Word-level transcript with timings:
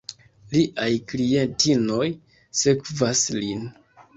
Liaj 0.53 0.87
klientinoj 1.11 2.09
sekvas 2.63 3.23
lin. 3.41 3.65